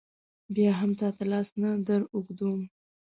[0.55, 2.59] بیا هم تا ته لاس نه در اوږدوم.